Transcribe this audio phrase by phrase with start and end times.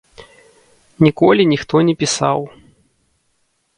[1.05, 2.39] Ніколі ніхто не пісаў.